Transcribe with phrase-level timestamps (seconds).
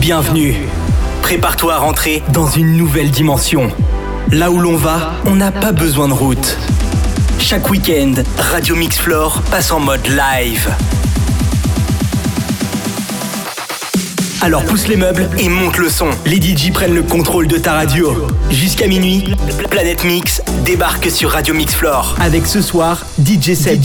[0.00, 0.54] Bienvenue.
[1.22, 3.70] Prépare-toi à rentrer dans une nouvelle dimension.
[4.30, 6.56] Là où l'on va, on n'a pas besoin de route.
[7.40, 9.00] Chaque week-end, Radio Mix
[9.50, 10.70] passe en mode live.
[14.40, 16.10] Alors pousse les meubles et monte le son.
[16.24, 18.26] Les DJ prennent le contrôle de ta radio.
[18.50, 19.34] Jusqu'à minuit,
[19.68, 21.76] Planète Mix débarque sur Radio Mix.
[22.20, 23.80] Avec ce soir, DJ 7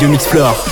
[0.00, 0.69] Radio Mix Floor.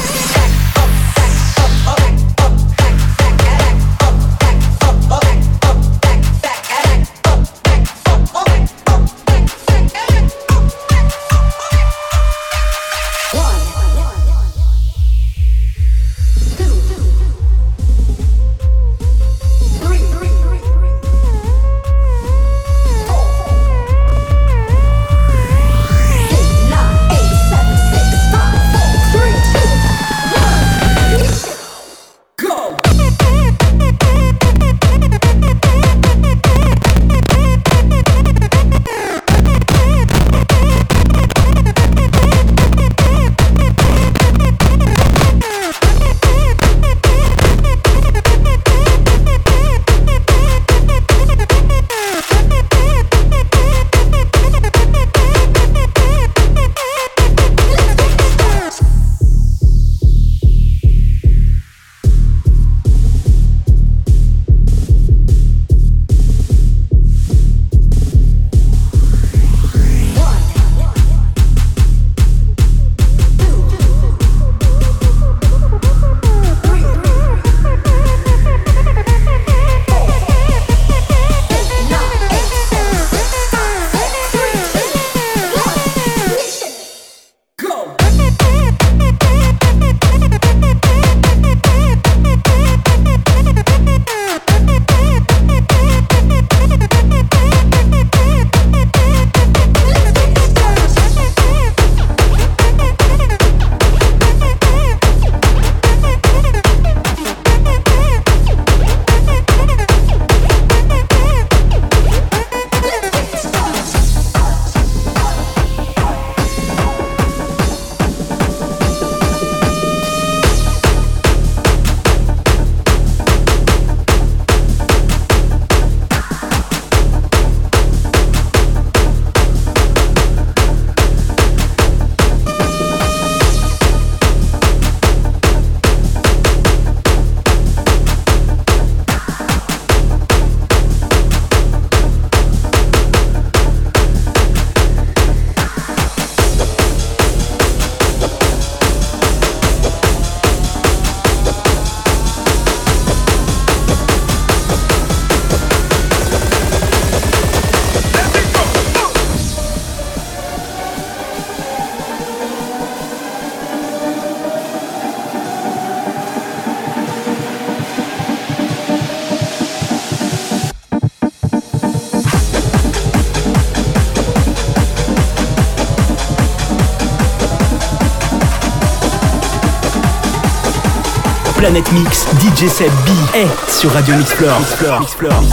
[181.79, 184.59] Planète Mix, DJ Seb B est sur Radio Mix Floor.
[185.01, 185.45] cette B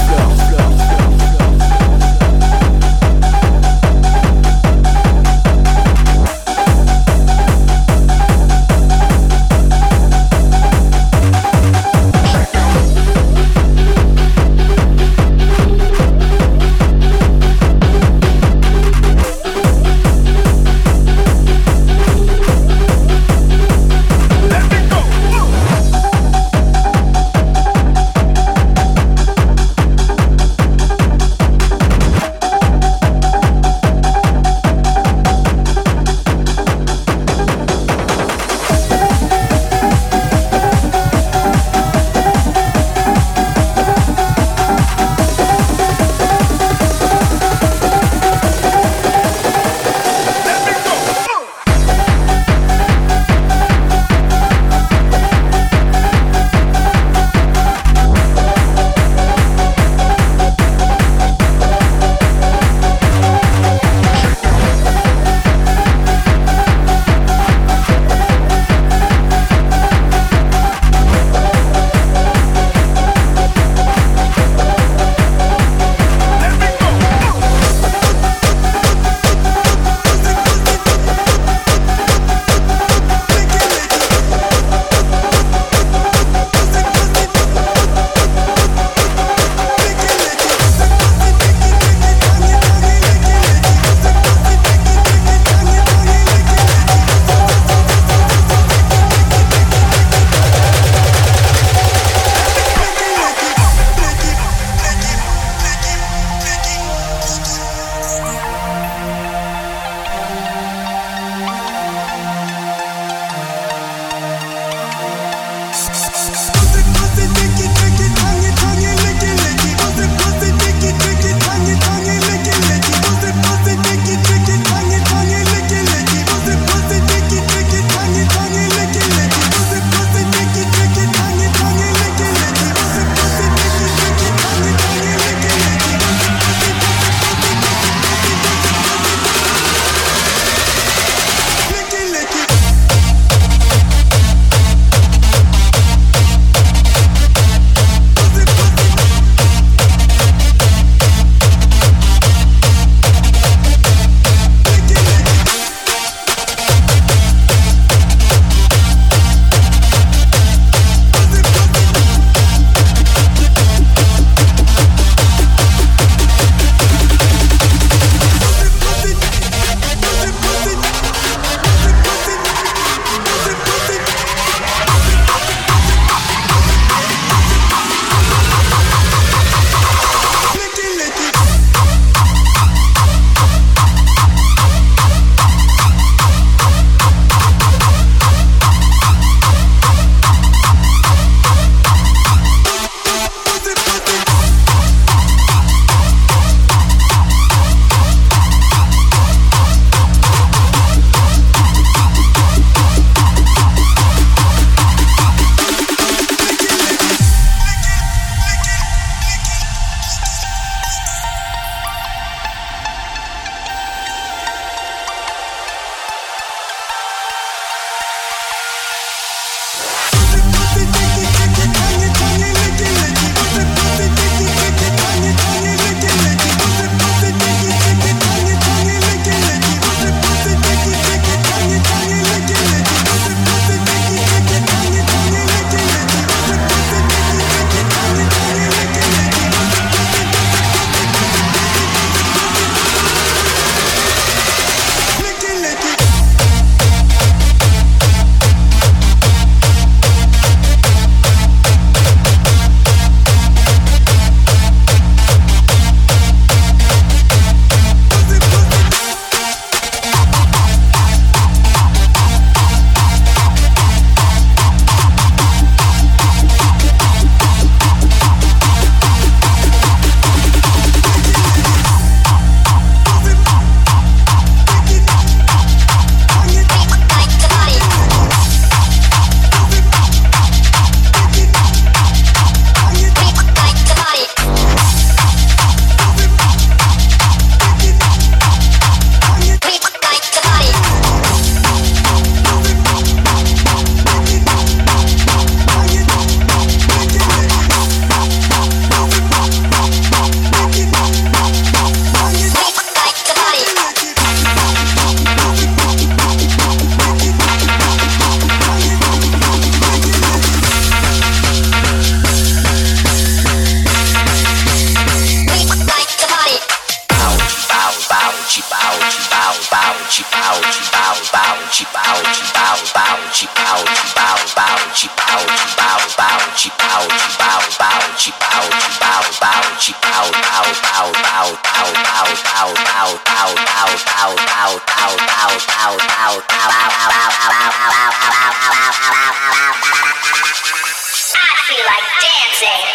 [341.37, 342.94] I feel like dancing.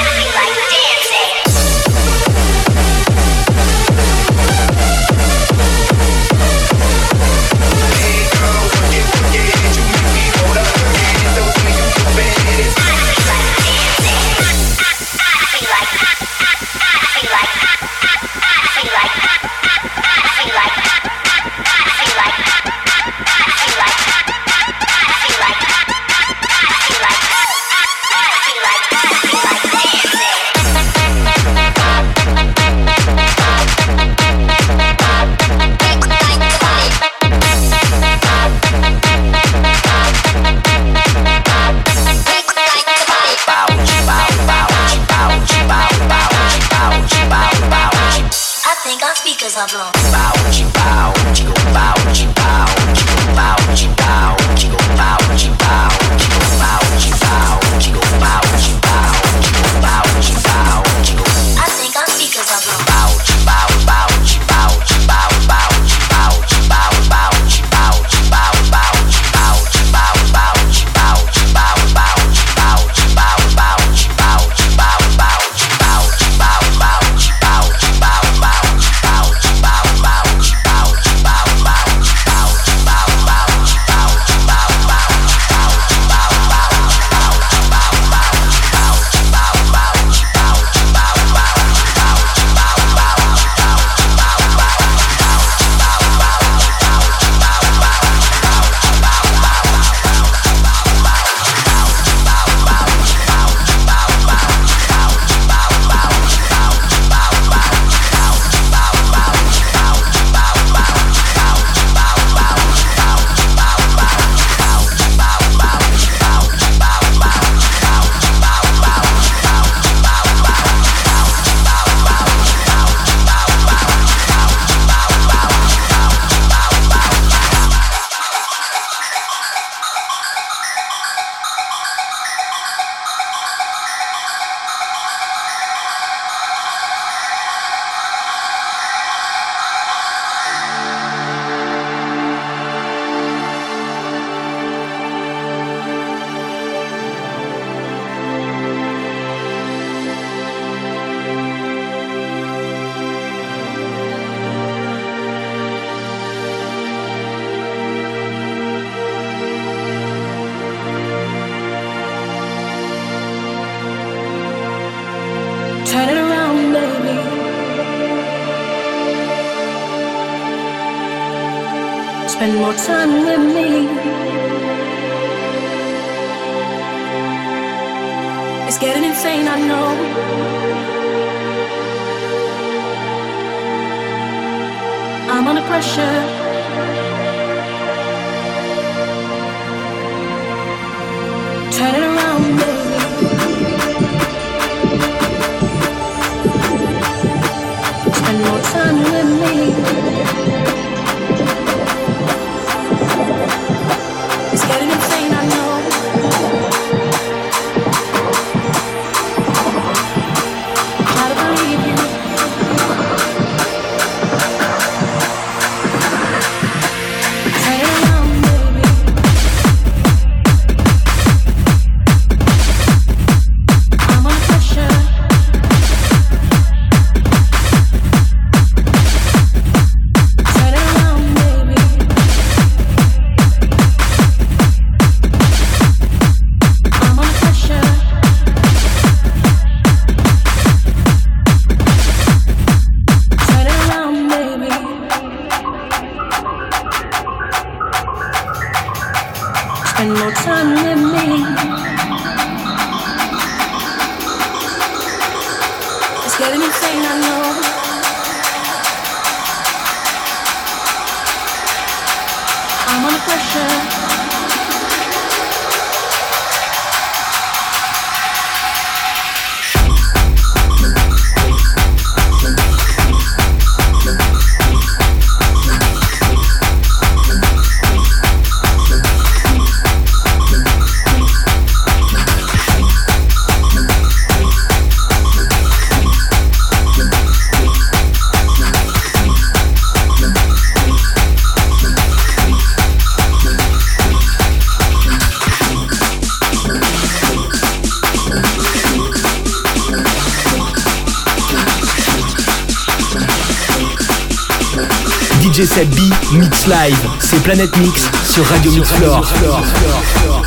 [306.33, 310.40] Mix Live, c'est Planète Mix sur Radio Mix Floor.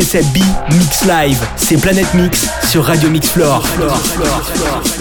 [0.00, 0.38] DJ B
[0.78, 3.62] Mix Live, c'est Planète Mix sur Radio Mix Floor.
[3.62, 4.99] DJ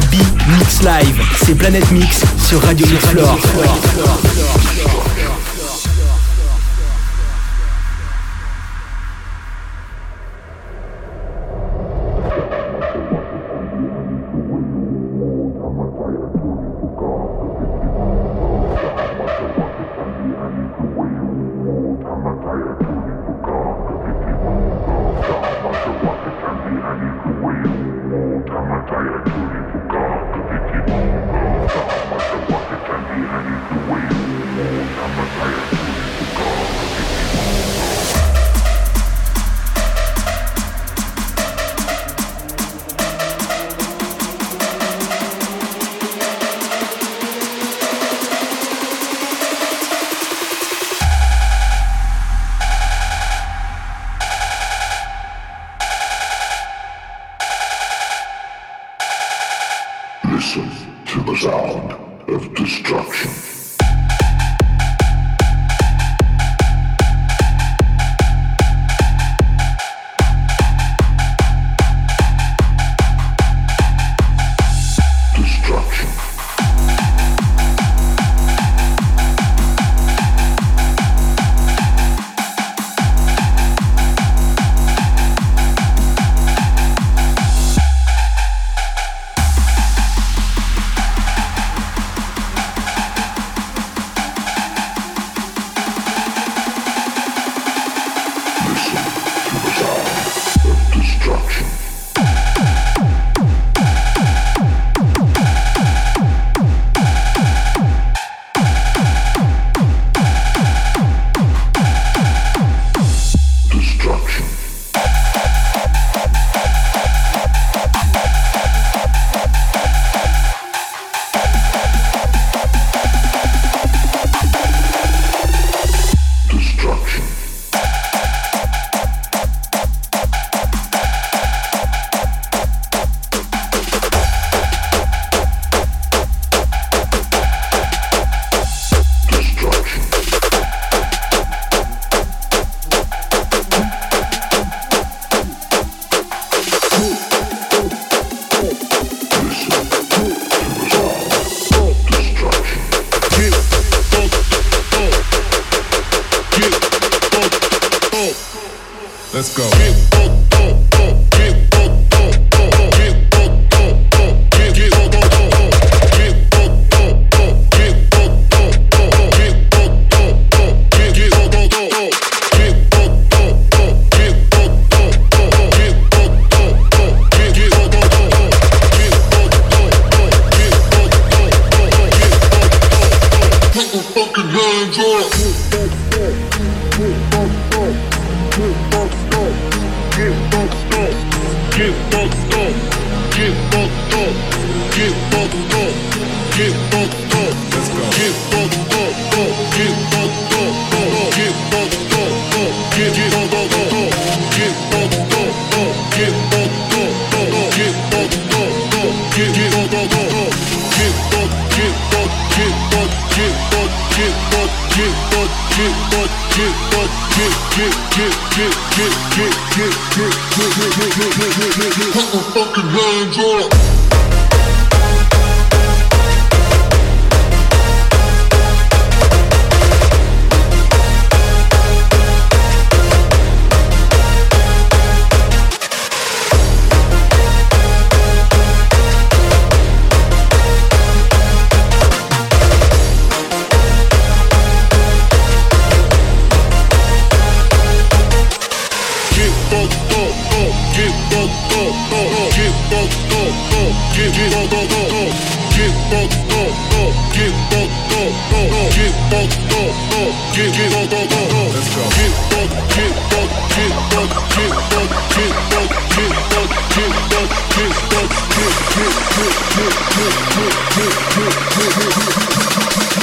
[0.00, 0.16] B
[0.58, 1.20] Mix Live.
[1.44, 3.38] C'est Planète Mix sur Radio Mix Floor.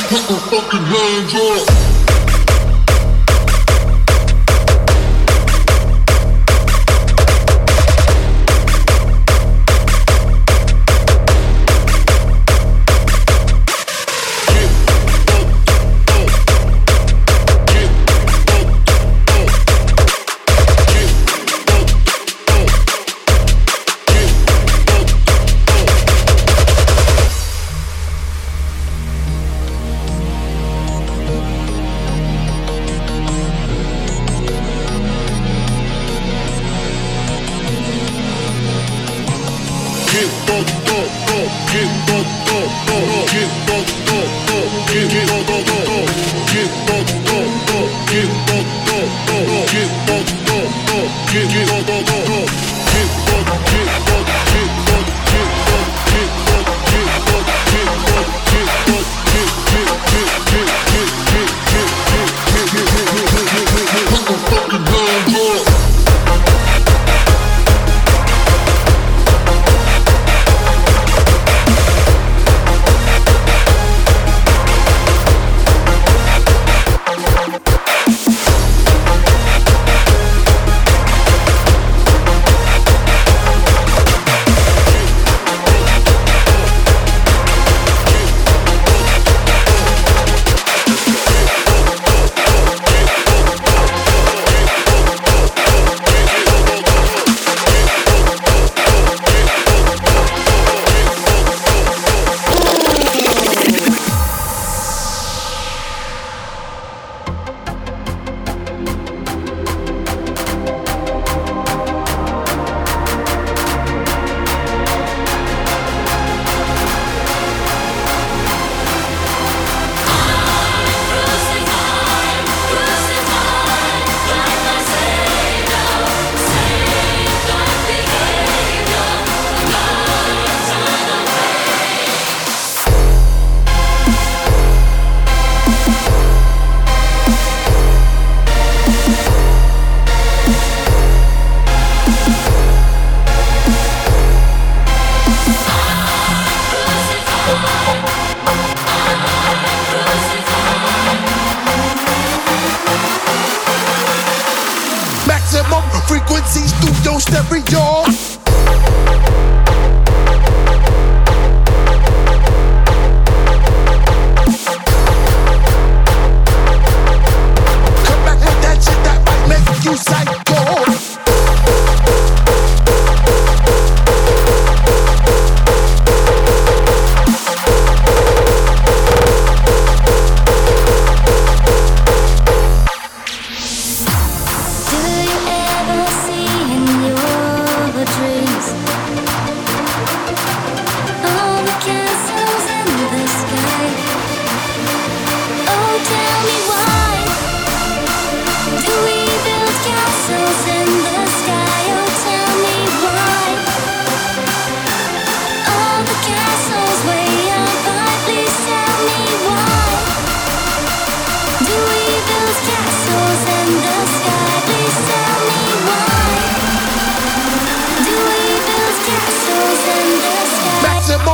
[0.10, 2.01] Put your fucking hands up.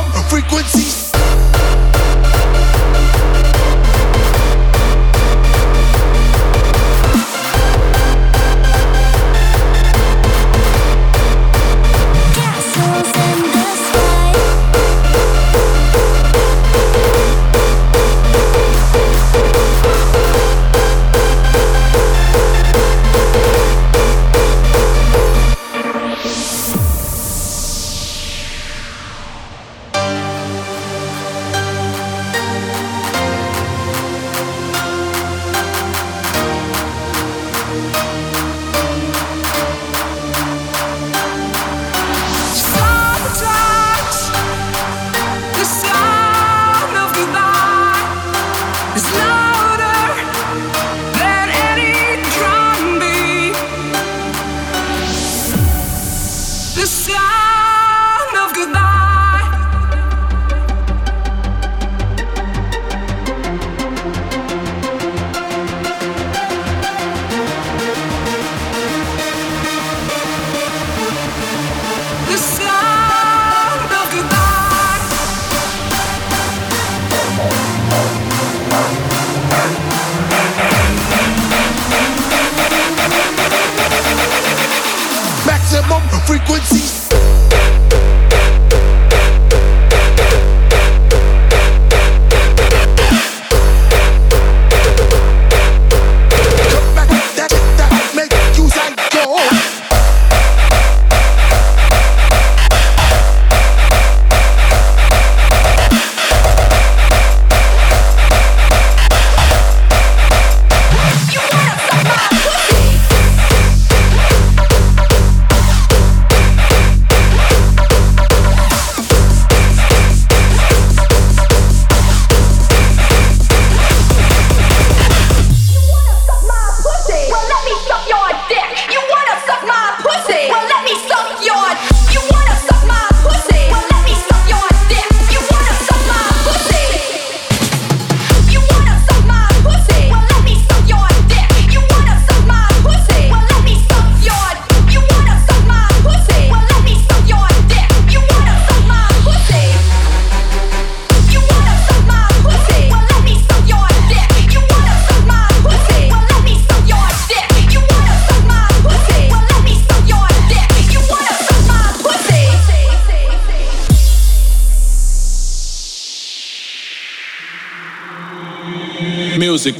[0.04, 1.07] from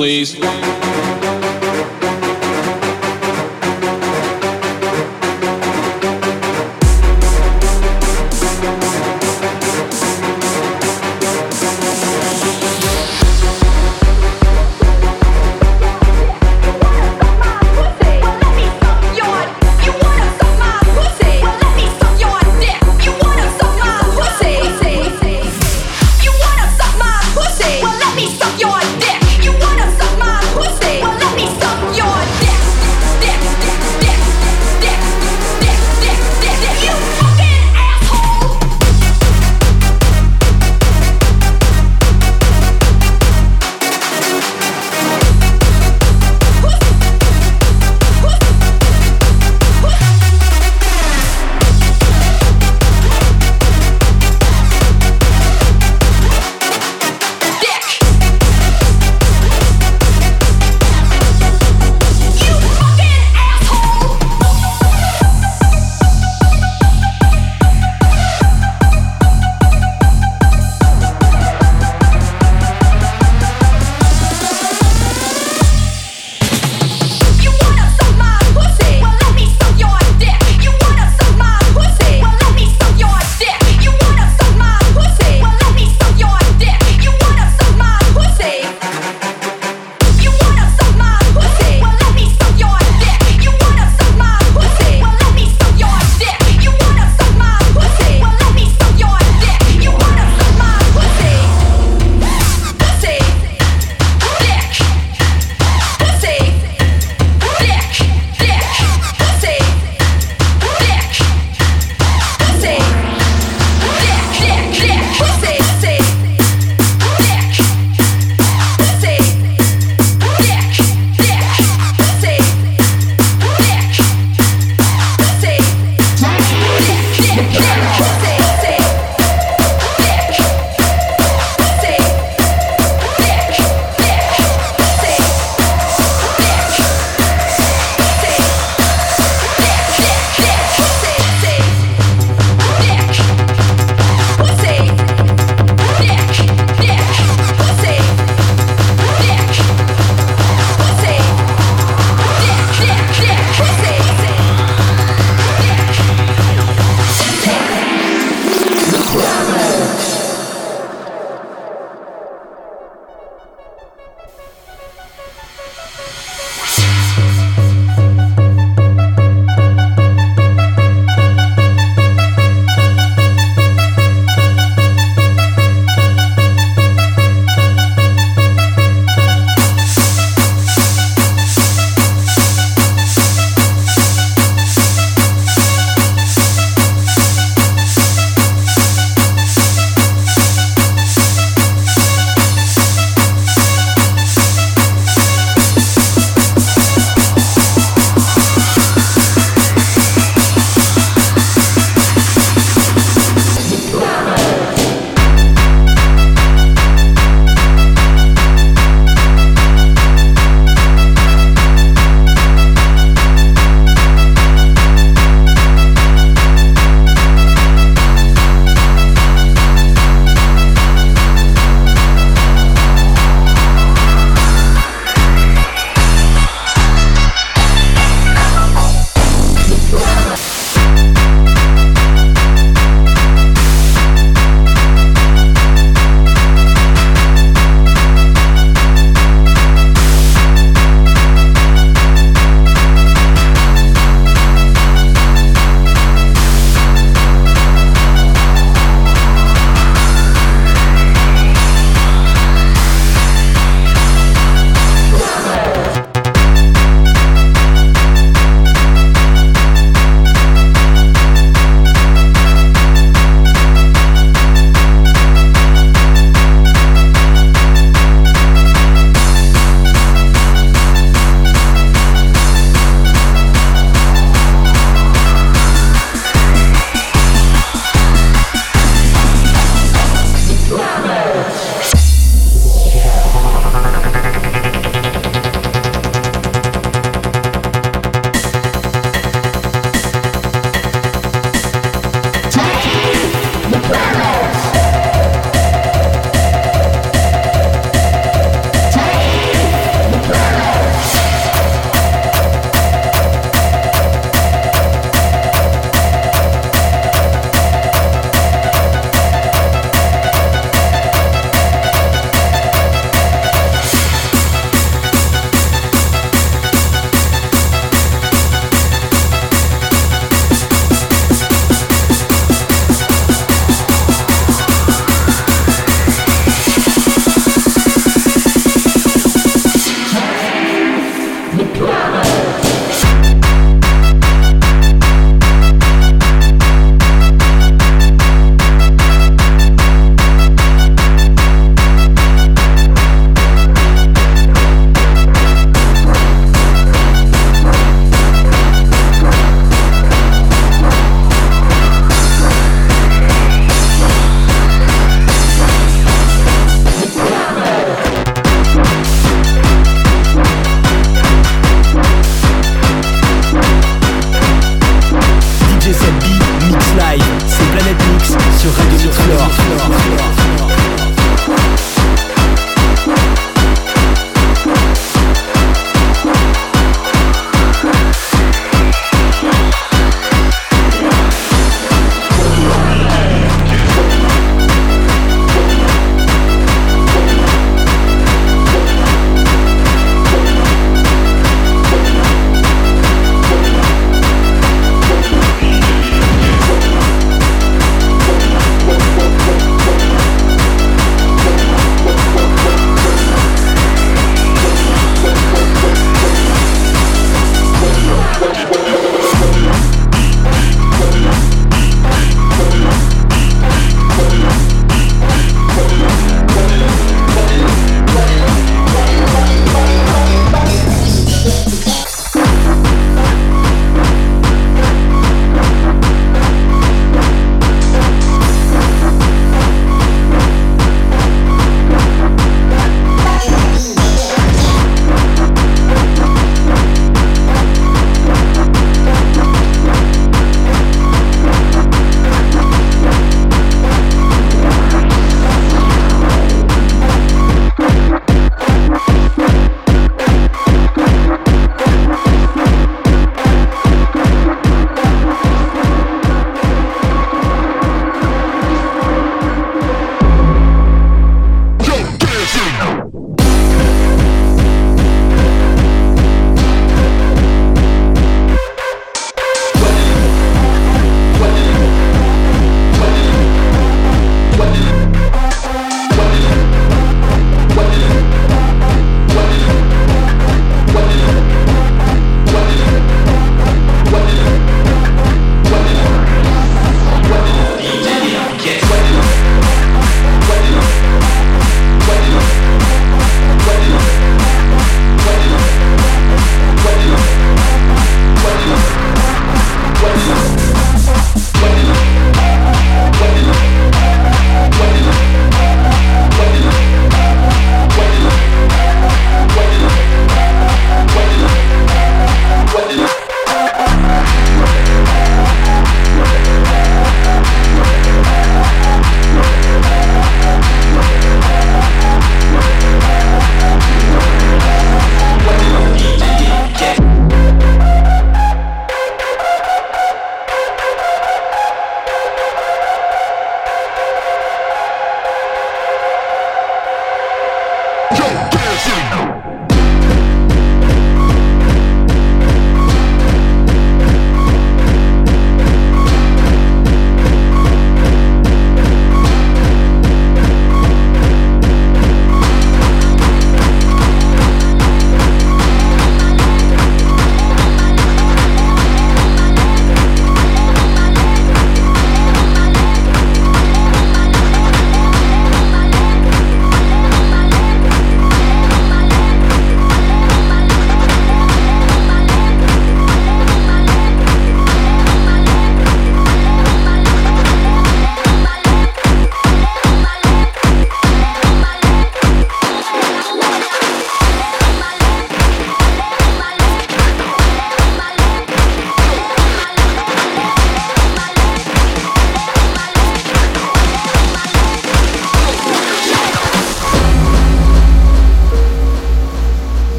[0.00, 0.59] please.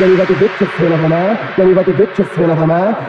[0.00, 0.90] Gel bir vakit bitches, hör
[1.56, 2.29] Then Gel got the bitches,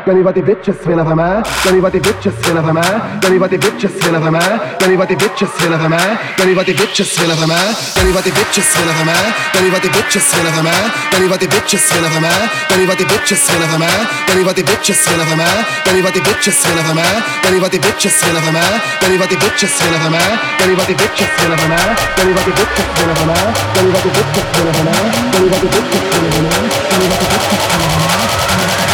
[0.07, 1.43] Anybody bitches feel of a man?
[1.67, 3.23] Anybody bitches feel of a man?
[3.25, 4.51] Anybody bitches feel of a man?
[4.81, 6.17] Anybody bitches feel of a man?
[6.41, 7.75] Anybody bitches feel of a man?
[7.97, 9.33] Anybody bitches feel of a man?
[9.55, 10.91] Anybody bitches feel of a man?
[11.15, 12.49] Anybody bitches feel of a man?
[12.71, 13.99] Anybody bitches feel of a man?
[14.31, 15.59] Anybody bitches feel of a man?
[15.87, 17.21] Anybody bitches feel of a man?
[17.45, 18.71] Anybody bitches feel of a man?
[19.03, 20.31] Anybody bitches feel of a man?
[20.61, 21.91] Anybody bitches feel of a man?
[22.17, 23.47] Anybody bitches feel of a man?
[23.77, 25.07] Anybody bitches feel of a man?
[25.35, 26.63] Anybody bitches feel of a man?
[26.95, 28.90] Anybody bitches feel of a man?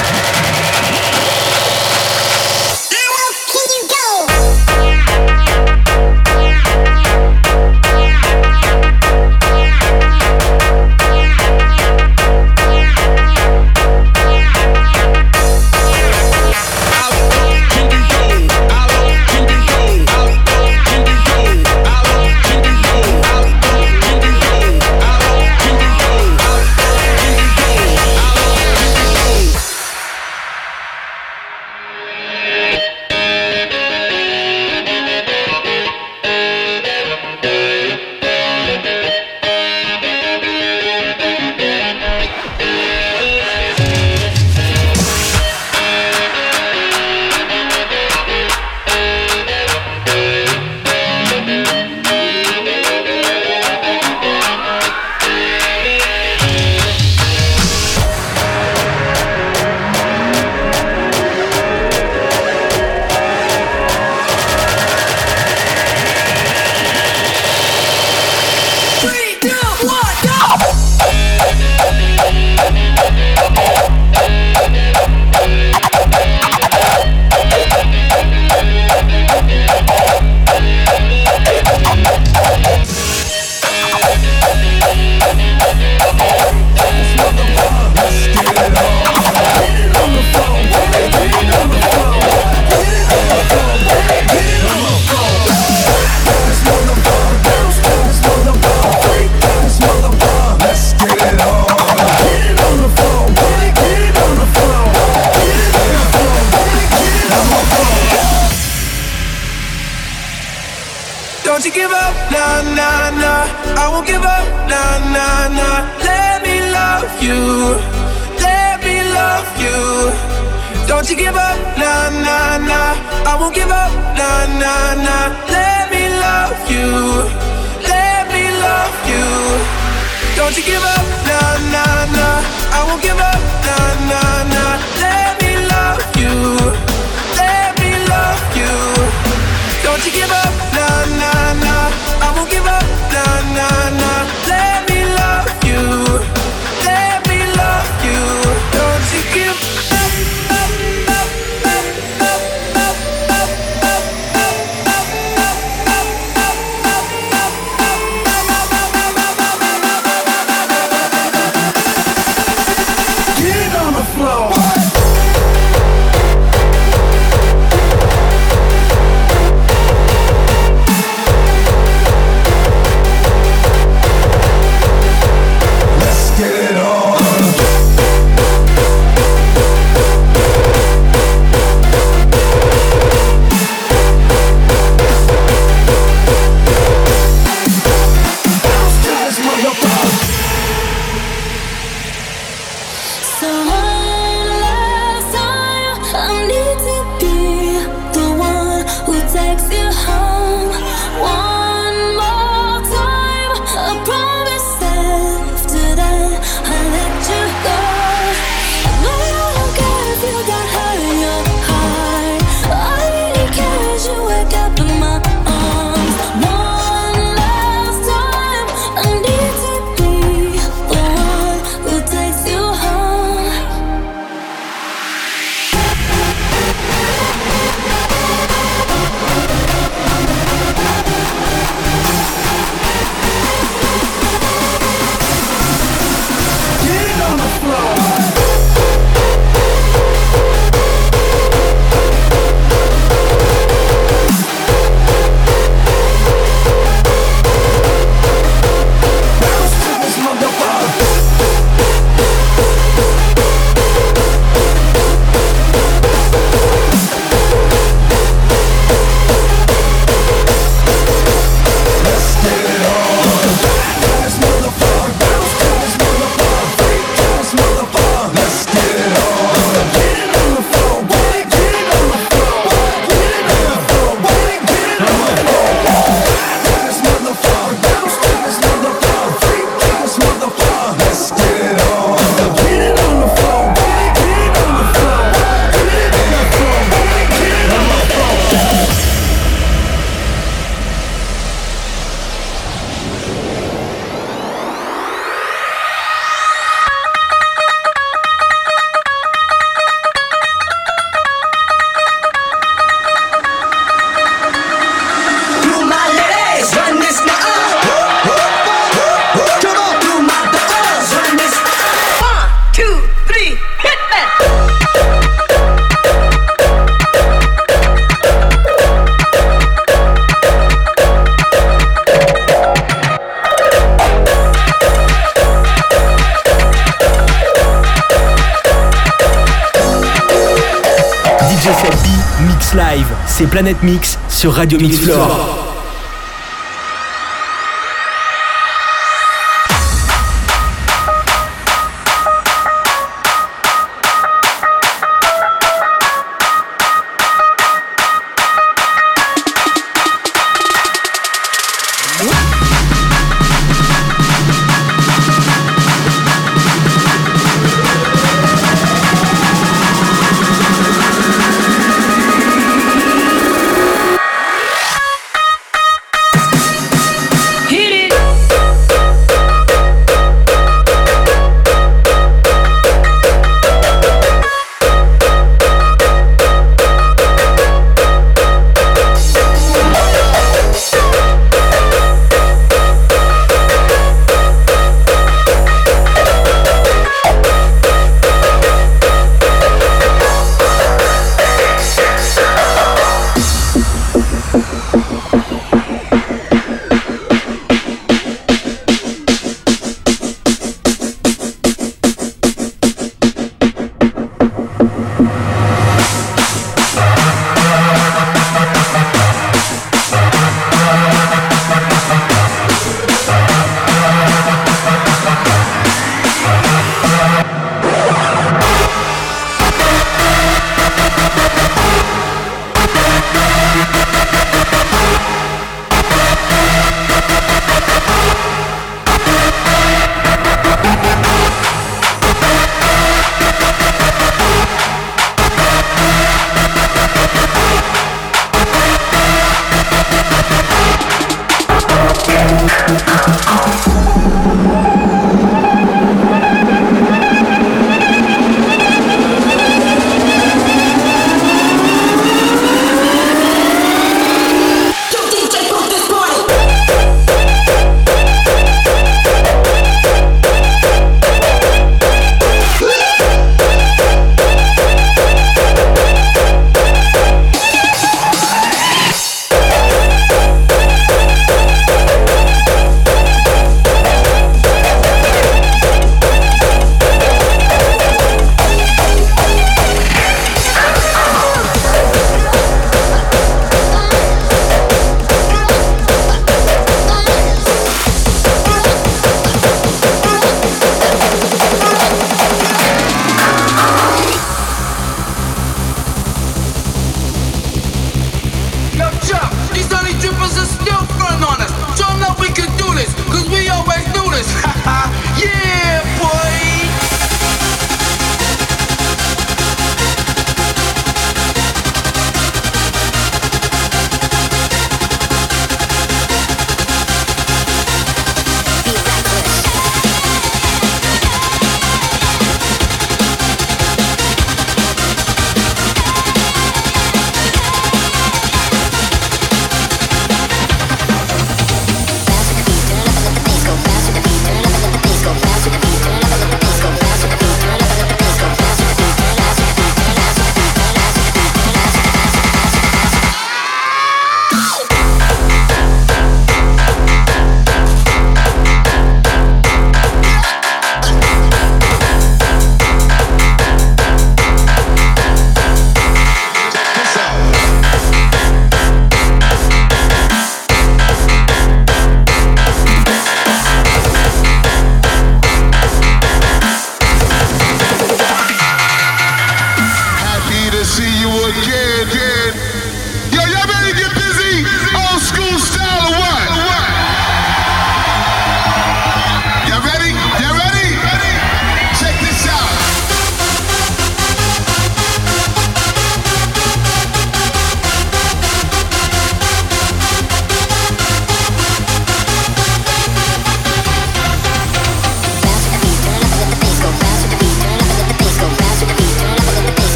[333.57, 335.56] Planète Mix sur Radio Mix Floor.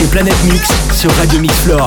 [0.00, 1.84] C'est Planète Mix sur Radio Mix Floor.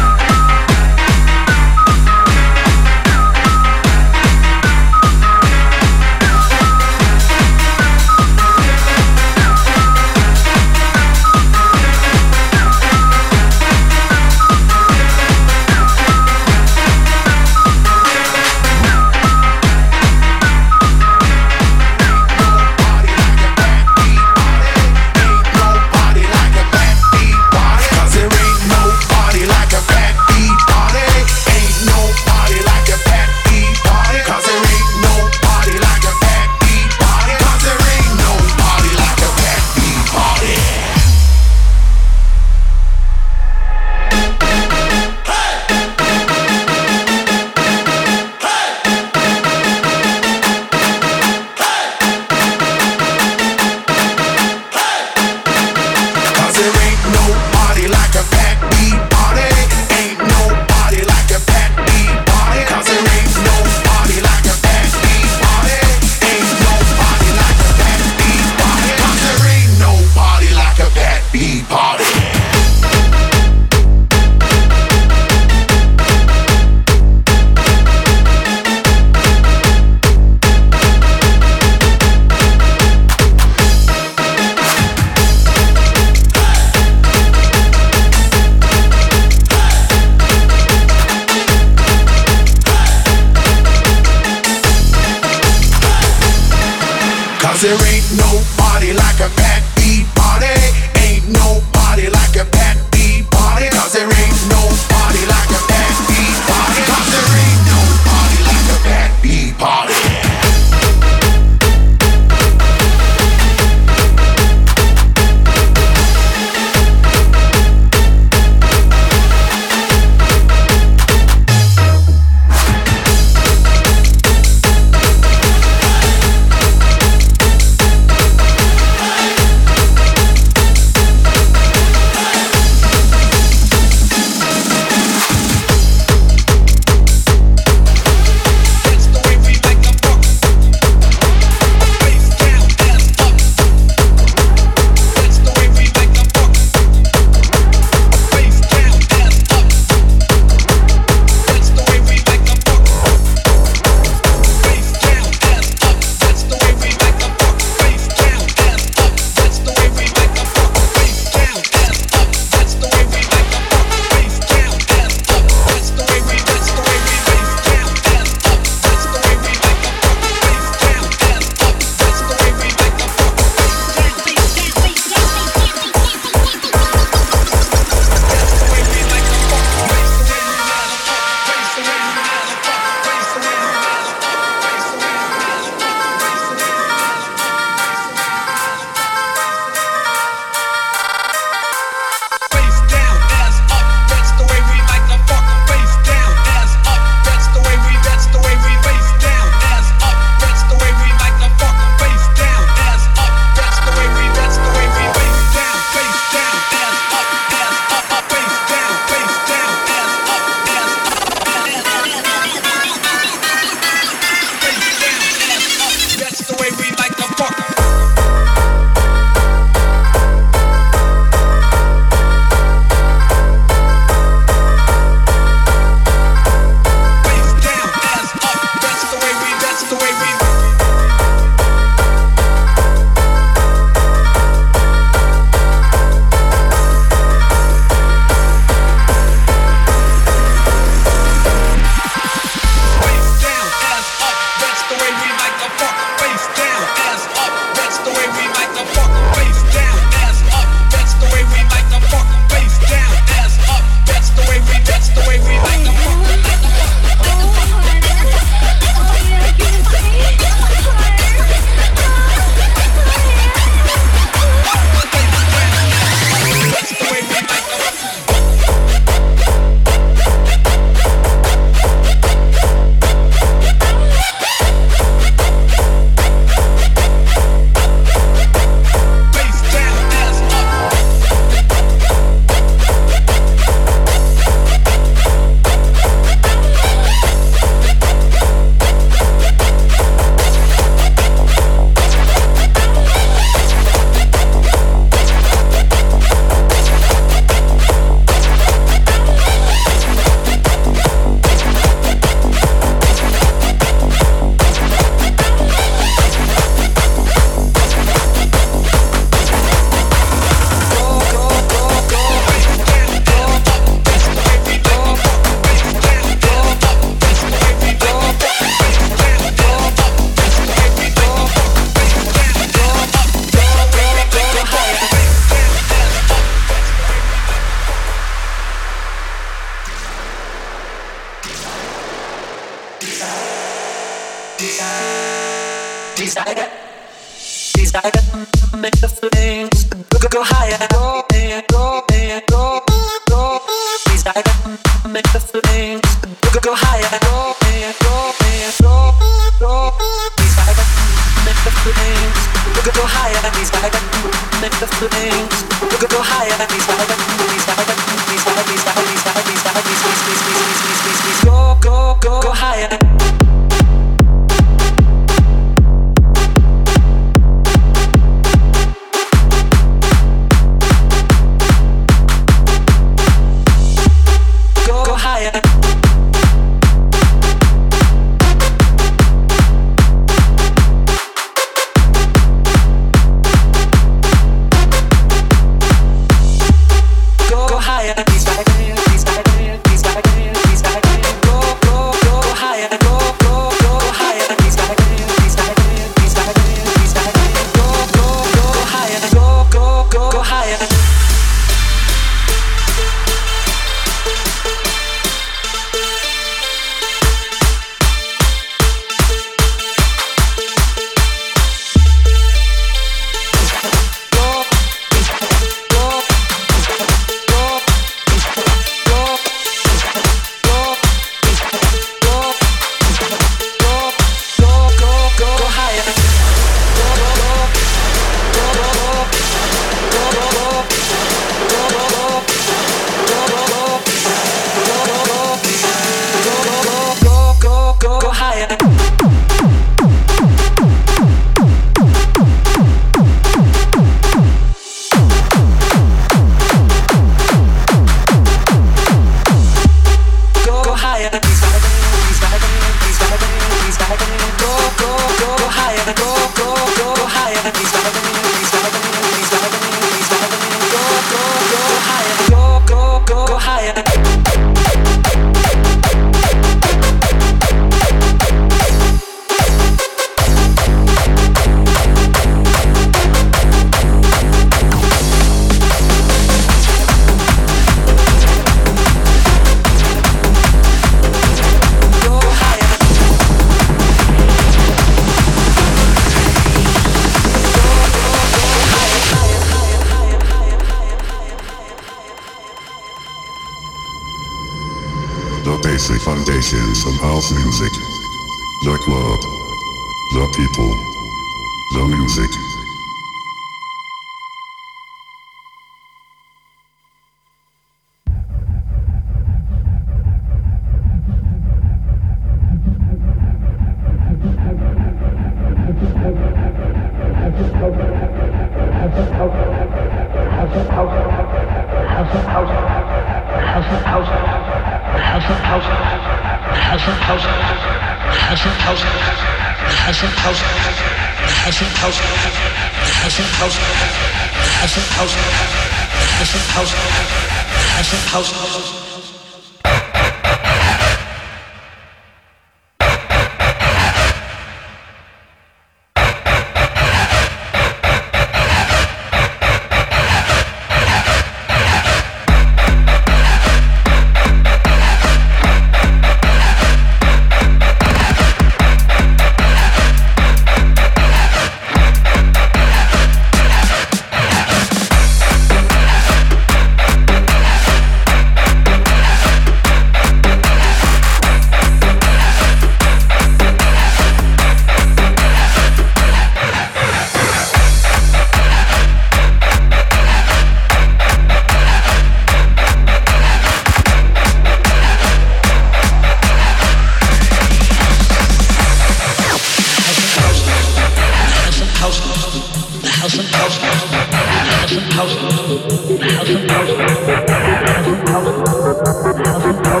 [599.94, 600.00] Yeah,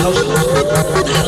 [0.00, 1.27] house,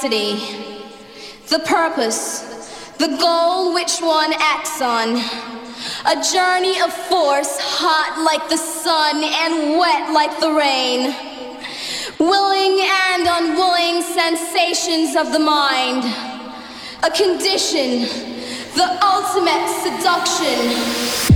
[0.00, 0.36] curiosity,
[1.48, 5.16] the purpose, the goal which one acts on.
[6.06, 11.14] A journey of force, hot like the sun and wet like the rain.
[12.18, 16.04] Willing and unwilling sensations of the mind.
[17.02, 18.02] A condition,
[18.76, 21.29] the ultimate seduction.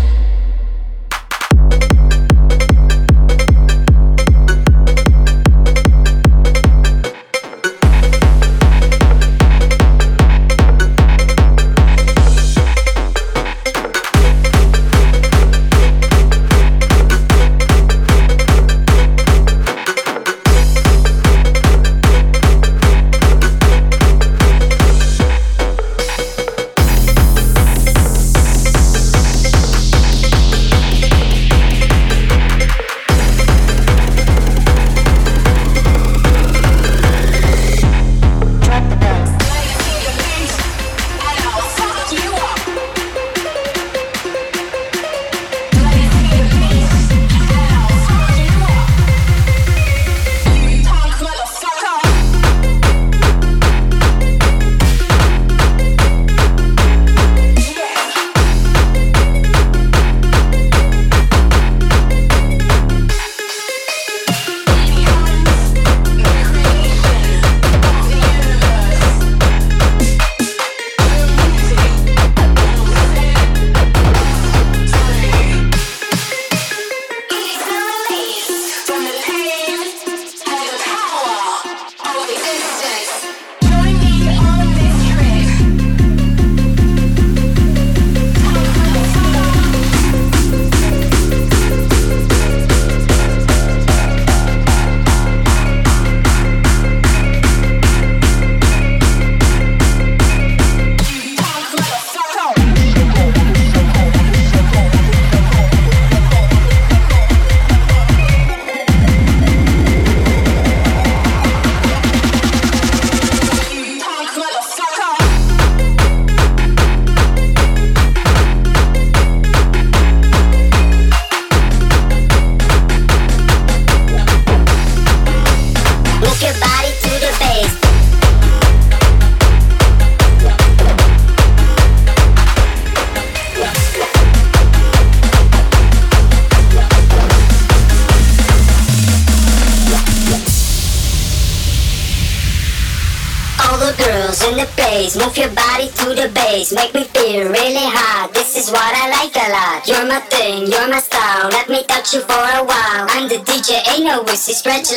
[154.14, 154.92] know it's a stretch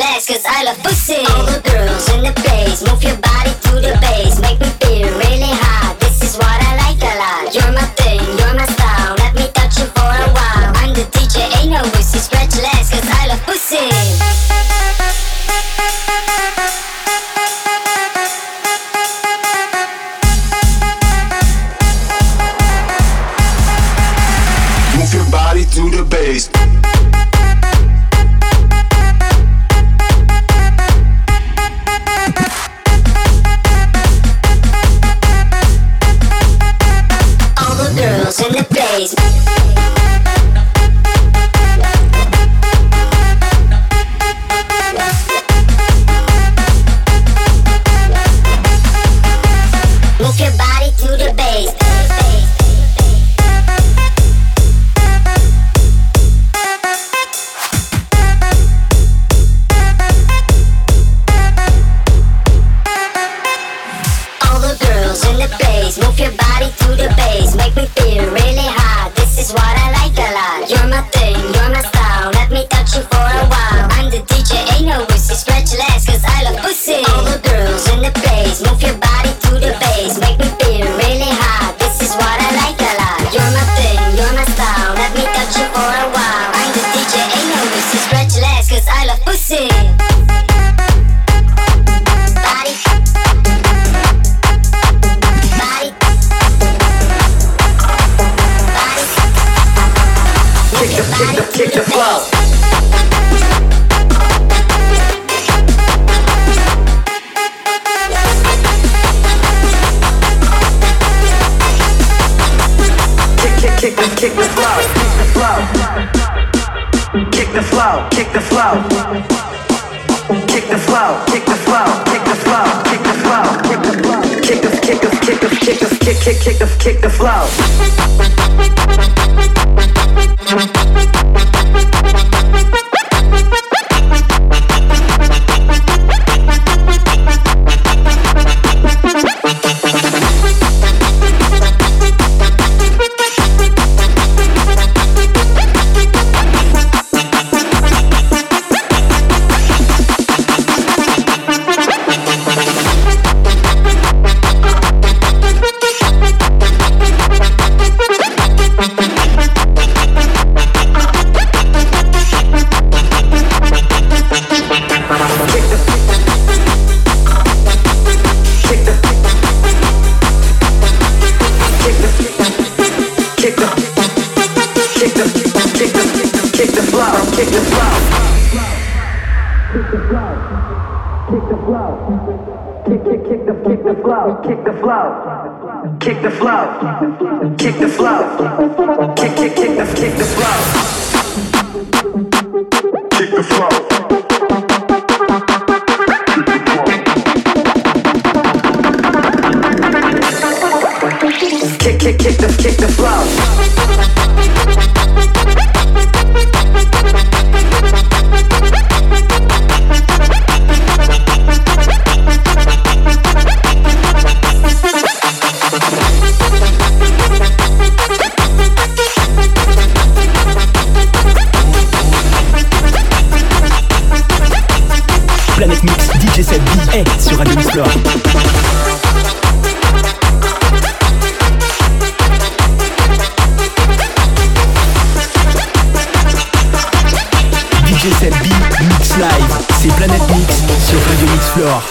[238.07, 238.47] DJSLB
[238.87, 239.57] Mix Live.
[239.81, 240.55] C'est Planète Mix
[240.87, 241.83] sur Radio Mix Floor.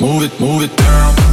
[0.00, 1.31] Move it, move it down.